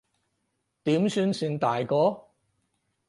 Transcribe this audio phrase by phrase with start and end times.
[0.81, 2.23] 點先算大個？